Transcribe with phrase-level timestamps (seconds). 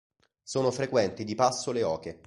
[0.41, 2.19] Sono frequenti di passo le oche.